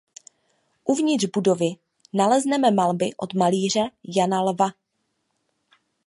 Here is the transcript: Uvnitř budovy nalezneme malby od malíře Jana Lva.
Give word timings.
Uvnitř 0.85 1.25
budovy 1.25 1.69
nalezneme 2.13 2.71
malby 2.71 3.09
od 3.17 3.33
malíře 3.33 3.89
Jana 4.15 4.41
Lva. 4.41 4.69